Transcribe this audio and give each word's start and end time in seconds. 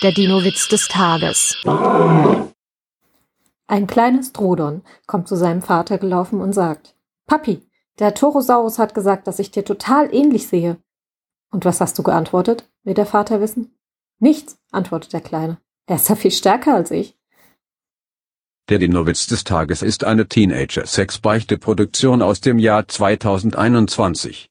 Der 0.00 0.12
Dino-Witz 0.12 0.68
des 0.68 0.86
Tages. 0.86 1.56
Ein 3.66 3.86
kleines 3.88 4.32
Drodon 4.32 4.82
kommt 5.08 5.26
zu 5.26 5.34
seinem 5.34 5.60
Vater 5.60 5.98
gelaufen 5.98 6.40
und 6.40 6.52
sagt, 6.52 6.94
Papi, 7.26 7.62
der 7.98 8.14
Torosaurus 8.14 8.78
hat 8.78 8.94
gesagt, 8.94 9.26
dass 9.26 9.40
ich 9.40 9.50
dir 9.50 9.64
total 9.64 10.14
ähnlich 10.14 10.46
sehe. 10.46 10.76
Und 11.50 11.64
was 11.64 11.80
hast 11.80 11.98
du 11.98 12.04
geantwortet? 12.04 12.68
will 12.84 12.94
der 12.94 13.06
Vater 13.06 13.40
wissen. 13.40 13.76
Nichts, 14.20 14.56
antwortet 14.70 15.12
der 15.12 15.20
Kleine. 15.20 15.58
Er 15.86 15.96
ist 15.96 16.08
ja 16.08 16.14
viel 16.14 16.30
stärker 16.30 16.74
als 16.74 16.92
ich. 16.92 17.16
Der 18.68 18.78
Dino-Witz 18.78 19.26
des 19.26 19.42
Tages 19.42 19.82
ist 19.82 20.04
eine 20.04 20.28
Teenager-Sex-Beichte-Produktion 20.28 22.22
aus 22.22 22.40
dem 22.40 22.60
Jahr 22.60 22.86
2021. 22.86 24.46